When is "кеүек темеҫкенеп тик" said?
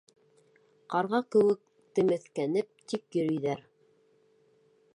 1.35-3.05